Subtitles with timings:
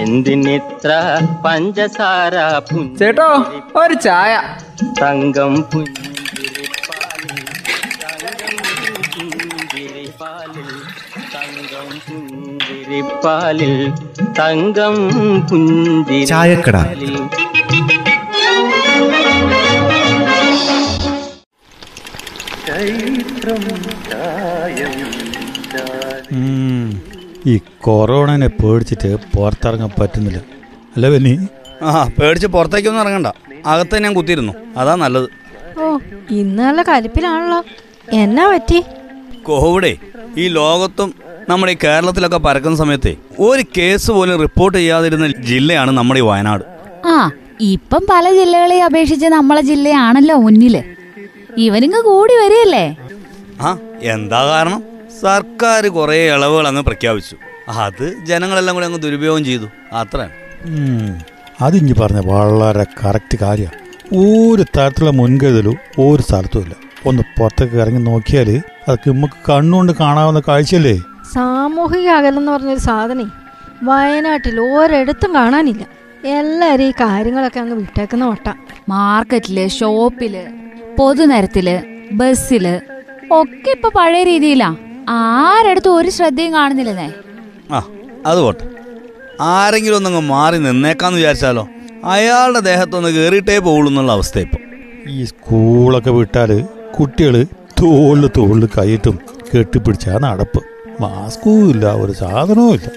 [0.00, 0.90] എന്തിനിത്ര
[1.44, 2.34] പഞ്ചസാര
[2.70, 3.28] പുഞ്ച ചേട്ടോ
[3.82, 4.32] ഒരു ചായ.
[5.02, 6.10] തങ്കം പുഞ്ചിരിപ്പാലിൽ
[11.34, 13.74] തങ്കം പുഞ്ചിരിപ്പാലിൽ
[14.38, 14.96] തങ്കം
[15.48, 17.16] പുഞ്ചിരിപ്പാലിൽ.
[22.68, 23.64] ചൈത്രം
[24.10, 25.86] ചായക്കട.
[27.50, 27.54] ഈ
[27.84, 30.38] കൊറോണനെ പേടിച്ചിട്ട് പുറത്തിറങ്ങാൻ പറ്റുന്നില്ല.
[30.94, 31.34] അല്ല ബെന്നി?
[31.82, 33.28] ആ പേടിച്ച് പുറത്തേക്കൊന്നും ഇറങ്ങണ്ട.
[33.72, 34.54] അകത്ത് ഞാൻ കുത്തിയിരുന്നു.
[34.80, 35.28] അതാ നല്ലത്.
[35.80, 35.98] ഓ
[36.40, 37.60] ഇന്ന് നല്ല കലിപ്പിലാണല്ലോ.
[38.22, 38.78] എന്നാ പറ്റി?
[39.48, 39.92] കോവിഡേ
[40.42, 41.10] ഈ ലോകത്തും
[41.48, 43.12] നമ്മുടെ ഈ കേരളത്തിലൊക്കെ പരക്കുന്ന സമയത്തെ
[43.48, 46.64] ഒരു കേസ് പോലും റിപ്പോർട്ട് ചെയ്യാതിരുന്ന ജില്ലയാണ് നമ്മുടെ ഈ വയനാട്.
[47.12, 47.16] ആ
[47.74, 50.76] ഇപ്പം പല ജില്ലകളെ അപേക്ഷിച്ച് നമ്മളെ ജില്ലയാണല്ലോ മുന്നിൽ.
[51.66, 52.84] ഇവരിങ്ങ് കൂടി വരികയല്ലേ?
[53.60, 53.70] ആ
[54.14, 54.80] എന്താ കാരണം?
[55.22, 57.36] സർക്കാർ കുറേ ഇളവുകൾ അങ്ങ് പ്രഖ്യാപിച്ചു.
[57.68, 59.66] അത് ജനങ്ങളെല്ലാം കൂടി അങ്ങ് ദുരുപയോഗം ചെയ്തു.
[59.92, 60.28] അത്ര.
[61.60, 63.78] അതിഞ്ഞ് പറഞ്ഞ വളരെ കറക്റ്റ് കാര്യമാണ്
[64.16, 66.74] ഒരു തരത്തിലുള്ള മുൻകരുതലും ഒരു സ്ഥലത്തും ഇല്ല.
[67.06, 68.48] ഒന്ന് പുറത്തേക്ക് ഇറങ്ങി നോക്കിയാൽ
[68.88, 70.96] അതൊക്കെ നമുക്ക് കണ്ണുകൊണ്ട് കാണാവുന്ന കാഴ്ചയല്ലേ?
[71.34, 73.26] സാമൂഹിക അകലം എന്ന് പറഞ്ഞൊരു സാധനേ
[73.82, 75.86] വയനാട്ടിൽ ഒരിടത്തും കാണാനില്ല.
[76.24, 78.48] എല്ലാരും ഈ കാര്യങ്ങളൊക്കെ അങ്ങ് വിട്ടേക്കുന്ന വട്ട.
[78.88, 80.34] മാർക്കറ്റിൽ ഷോപ്പിൽ
[80.98, 81.68] പൊതുനിരത്തിൽ
[82.12, 82.80] ബസ്സിൽ
[83.30, 84.76] ഒക്കെ ഇപ്പൊ പഴയ രീതിയിലാ.
[85.08, 87.08] ആരടുത്തും ഒരു ശ്രദ്ധയും കാണുന്നില്ലെന്നേ?
[87.70, 87.82] ആ
[88.26, 88.64] അത് പോട്ടെ.
[89.40, 91.68] ആരെങ്കിലും ഒന്നങ്ങ് മാറി നിന്നേക്കാന്ന് വിചാരിച്ചാലോ?
[92.04, 94.58] അയാളുടെ ദേഹത്തൊന്ന് കയറിയിട്ടേ പോകുള്ളൂ എന്നുള്ള അവസ്ഥ ഇപ്പൊ.
[95.08, 96.64] ഈ സ്കൂളൊക്കെ വിട്ടാൽ
[97.00, 97.44] കുട്ടികൾ
[97.82, 99.18] തോളിൽ തോളിൽ കയറ്റും
[99.54, 100.60] കെട്ടിപ്പിടിച്ചാ നടപ്പ്.
[101.00, 102.88] മാസ്കും ഇല്ല ഒരു സാധനവും ഇല്ല.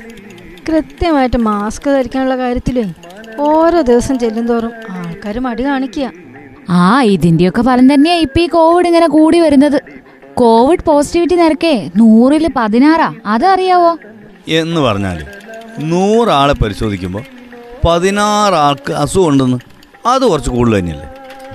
[0.67, 2.83] കൃത്യമായിട്ട് മാസ്ക് ധരിക്കാനുള്ള കാര്യത്തിലേ
[3.39, 6.11] ഓരോ ദിവസം ചെല്ലുന്തോറും ആൾക്കാർ മടി കാണിക്കുക.
[6.69, 9.80] ആ ഇതിന്റെയൊക്കെ ഫലം തന്നെയാ ഇപ്പൊ ഈ കോവിഡ് ഇങ്ങനെ കൂടി വരുന്നത്.
[10.40, 13.14] കോവിഡ് പോസിറ്റിവിറ്റി നിരക്കേ നൂറിൽ പതിനാറാ.
[13.26, 13.98] അതറിയാവോ?
[14.48, 15.26] എന്ന് പറഞ്ഞാൽ
[15.80, 17.23] നൂറാളെ പരിശോധിക്കുമ്പോൾ
[17.86, 19.58] പതിനാറ് ആൾക്ക് അസുഖം ഉണ്ടെന്ന്
[20.08, 21.10] അത് കുറച്ച് കൂടുതൽ തന്നെയല്ലേ?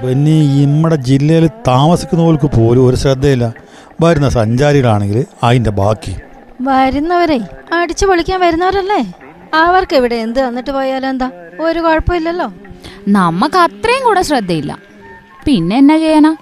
[0.06, 3.52] പിന്നെ നമ്മുടെ ജില്ലയിൽ താമസിക്കുന്നവർക്ക് പോലും ഒരു ശ്രദ്ധയില്ല.
[4.02, 6.16] വരുന്ന സഞ്ചാരികളാണെങ്കിൽ അതിന്റെ ബാക്കി.
[6.60, 7.40] വരുന്നവരെ
[7.72, 9.12] അടിച്ചു പൊളിക്കാൻ വരുന്നവരല്ലേ?
[9.54, 11.30] അവർക്ക് ഇവിടെ എന്ത് വന്നിട്ട് പോയാലോ എന്താ?
[11.60, 12.52] ഒരു കുഴപ്പമില്ലല്ലോ.
[13.08, 14.78] നമുക്ക് അത്രയും കൂടെ ശ്രദ്ധയില്ല.
[15.44, 16.36] പിന്നെ എന്നാ ചെയ്യാനാ?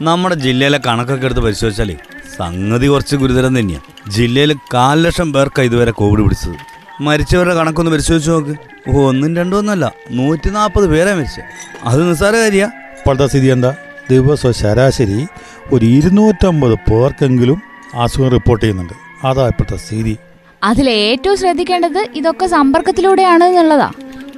[0.00, 1.96] നമ്മുടെ ജില്ലയിലെ കണക്കൊക്കെ എടുത്ത് പരിശോധിച്ചാലേ
[2.36, 6.54] സംഗതി കുറച്ച് ഗുരുതരം തന്നെയാണ് ജില്ലയിൽ കാൽ ലക്ഷം പേർക്ക് ഇതുവരെ കോവിഡ് പിടിച്ചത്.
[7.02, 8.56] മരിച്ചവരുടെ കണക്കൊന്ന് പരിശോധിച്ച് നോക്ക്.
[8.96, 11.40] ഒന്നും രണ്ടും ഒന്നല്ല നൂറ്റി നാൽപ്പത് പേരെ മരിച്ച.
[11.84, 12.64] അത് നിസ്സാര കാര്യ.
[12.64, 13.74] ഇപ്പോഴത്തെ സ്ഥിതി എന്താ?
[14.10, 15.26] ദിവസം ശരാശരി
[15.72, 17.62] ഒരു ഇരുന്നൂറ്റമ്പത് പേർക്കെങ്കിലും
[17.94, 19.26] അസുഖം റിപ്പോർട്ട് ചെയ്യുന്നുണ്ട്.
[19.26, 20.16] അതാ ഇപ്പോഴത്തെ സ്ഥിതി.
[20.62, 23.92] അതിൽ ഏറ്റവും ശ്രദ്ധിക്കേണ്ടത് ഇതൊക്കെ സമ്പർക്കത്തിലൂടെയാണ് എന്നുള്ളതാ.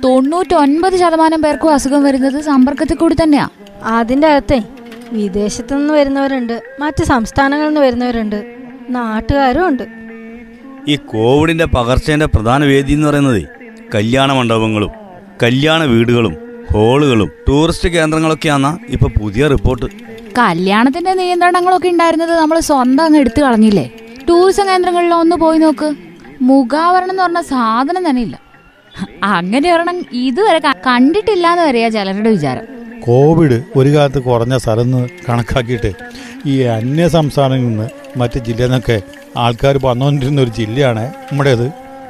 [0.04, 3.48] തൊണ്ണൂറ്റൊൻപത് ശതമാനം പേർക്കും അസുഖം വരുന്നത് സമ്പർക്കത്തിൽ കൂടി തന്നെയാ.
[3.84, 4.62] അതിന്റെ അകത്തെ
[5.12, 6.62] വിദേശത്തു നിന്ന് വരുന്നവരുണ്ട്.
[6.80, 8.54] മറ്റ് സംസ്ഥാനങ്ങളിൽ നിന്ന് വരുന്നവരുണ്ട്.
[8.90, 9.82] നാട്ടുകാരും ഉണ്ട്.
[10.88, 13.42] ഈ കോവിഡിന്റെ പകർച്ചേന്റെ പ്രധാന വേദി എന്ന് പറയുന്നത്
[13.94, 14.90] കല്യാണ മണ്ഡപങ്ങളും
[15.42, 16.36] കല്യാണ വീടുകളും
[16.72, 19.84] ഹോളുകളും ടൂറിസ്റ്റ് കേന്ദ്രങ്ങളൊക്കെയാണ് ഇപ്പൊ പുതിയ റിപ്പോർട്ട്.
[20.38, 23.90] കല്യാണത്തിന്റെ നിയന്ത്രണങ്ങളൊക്കെ ഉണ്ടായിരുന്നത് നമ്മൾ സ്വന്തം അങ്ങ് എടുത്തു കളഞ്ഞില്ലേ?
[24.28, 25.94] ടൂറിസം കേന്ദ്രങ്ങളിൽ ഒന്ന് പോയി നോക്ക്.
[26.42, 28.40] മുഖാവരണം എന്ന് പറഞ്ഞ സാധനം തന്നെ ഇല്ല.
[29.22, 32.77] അങ്ങനെ ഒരെണ്ണം ഇതുവരെ കണ്ടിട്ടില്ല എന്ന് വരെയാ ചിലരുടെ വിചാരം.
[33.08, 35.90] കോവിഡ് ഒരു കാലത്ത് കുറഞ്ഞ സ്ഥലം എന്ന് കണക്കാക്കിയിട്ട്
[36.46, 37.86] ഈ അന്യ സംസ്ഥാനങ്ങളിൽ നിന്ന്
[38.18, 38.96] മറ്റ് ജില്ലയിൽ നിന്നൊക്കെ
[39.36, 41.66] ആൾക്കാർ വന്നുകൊണ്ടിരുന്ന ഒരു ജില്ലയാണ് നമ്മുടേത്.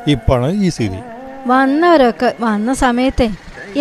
[0.08, 0.98] ഇപ്പോഴാണ് ഈ സ്ഥിതി.
[1.47, 3.28] വന്നവരൊക്കെ വന്ന സമയത്തെ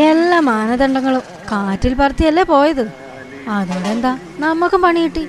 [0.08, 2.86] എല്ലാ മാനദണ്ഡങ്ങളും കാറ്റിൽ പറത്തിയല്ലേ പോയത്?
[3.50, 5.24] അതുകൊണ്ടെന്താ നമുക്കും പണി കിട്ടി.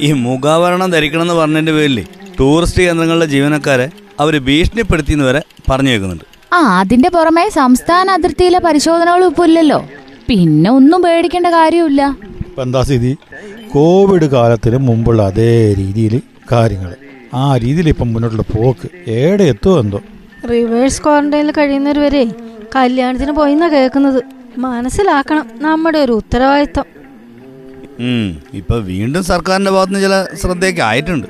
[0.00, 1.98] ഈ മുഖാവരണം ധരിക്കണം എന്ന് പറഞ്ഞതിന്റെ പേരിൽ
[2.38, 3.86] ടൂറിസ്റ്റ് കേന്ദ്രങ്ങളിലെ ജീവനക്കാരെ
[4.20, 9.78] അവർ ഭീഷണിപ്പെടുത്തിയെന്ന് വരെ പറഞ്ഞു വെക്കുന്നുണ്ട് ആ അതിന്റെ പുറമെ സംസ്ഥാന അതിർത്തിയിലെ പരിശോധനകളും ഇപ്പൊ ഇല്ലല്ലോ.
[10.28, 12.02] പിന്നെ ഒന്നും പേടിക്കേണ്ട കാര്യമില്ല
[12.46, 13.12] ഇപ്പം എന്താ സ്ഥിതി?
[13.74, 16.14] കോവിഡ് കാലത്തിന് മുമ്പുള്ള അതേ രീതിയിൽ
[16.52, 16.92] കാര്യങ്ങൾ.
[17.34, 18.88] ആ രീതിയിൽ ഇപ്പം മുന്നോട്ടുള്ള പോക്ക്.
[19.18, 20.00] ഏടെ എത്തുമോ എന്തോ.
[20.50, 22.24] റിവേഴ്സ് ക്വാറന്റൈനിൽ കഴിയുന്നവർ വരെ
[22.76, 24.20] കല്യാണത്തിന് പോയിന്നാ കേൾക്കുന്നത്.
[24.58, 26.86] മനസ്സിലാക്കണം നമ്മുടെ ഒരു ഉത്തരവാദിത്തം
[28.54, 31.26] ഇപ്പൊ വീണ്ടും സർക്കാരിന്റെ ഭാഗത്തുനിന്ന് ചില ശ്രദ്ധയൊക്കെ ആയിട്ടുണ്ട്.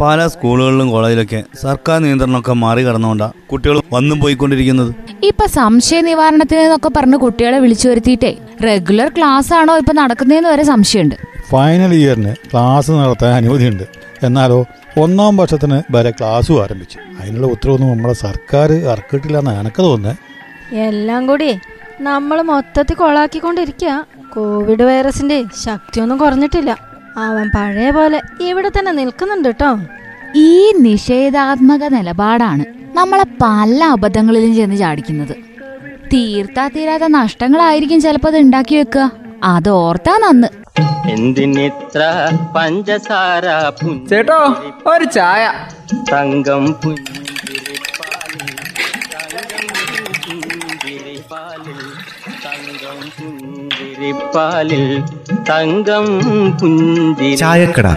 [0.00, 4.94] പല സ്കൂളുകളിലും കോളേജിലൊക്കെ സർക്കാർ നിയന്ത്രണമൊക്കെ മറികടന്നുകൊണ്ടാ കുട്ടികൾ വന്നും പോയിക്കൊണ്ടിരിക്കുന്നത്.
[5.24, 11.14] ഇപ്പൊ സംശയ നിവാരണത്തിന് എന്നൊക്കെ പറഞ്ഞ് കുട്ടികളെ വിളിച്ചു വരുത്തിയിട്ടേ റെഗുലർ ക്ലാസ് ആണോ ഇപ്പൊ നടക്കുന്നതെന്ന് വരെ സംശയമുണ്ട്.
[11.50, 13.84] ഫൈനൽ ഇയറിന് ക്ലാസ് നടത്താൻ അനുമതിയുണ്ട്.
[14.22, 14.64] എന്നാലോ
[14.98, 16.98] ഒന്നാം വർഷത്തിന് വരെ ക്ലാസ്സും ആരംഭിച്ചു.
[17.20, 21.50] അതിനുള്ള ഉത്തരവൊന്നും നമ്മുടെ സർക്കാർ ഇറക്കിയിട്ടില്ല എന്നാണ് എനിക്ക് തോന്നുന്നത് എല്ലാം കൂടി
[22.00, 26.95] നമ്മൾ മൊത്തത്തിൽ കൊളാക്കിക്കൊണ്ടിരിക്കുക കോവിഡ് വൈറസിന്റെ ശക്തിയൊന്നും കുറഞ്ഞിട്ടില്ല.
[27.16, 29.78] അവൻ പഴയ പോലെ ഇവിടെ തന്നെ നിൽക്കുന്നുണ്ട് കേട്ടോ
[30.36, 32.64] ഈ നിഷേധാത്മക നിലപാടാണ്
[32.96, 35.34] നമ്മളെ പല അബദ്ധങ്ങളിലും ചെന്ന് ചാടിക്കുന്നത്.
[36.12, 39.12] തീർത്താ തീരാത്ത നഷ്ടങ്ങളായിരിക്കും ചിലപ്പോ അത് ഉണ്ടാക്കി വെക്കുക.
[39.44, 40.48] അത് ഓർത്താ നന്ന്.
[41.10, 42.02] എന്തിനിത്ര
[42.56, 45.52] പഞ്ചസാര പുഞ്ച ചേട്ടോ ഒരു ചായ.
[46.12, 47.15] തങ്കം പുഞ്ചിരിപ്പാലിൽ
[57.36, 57.88] ചായക്കട.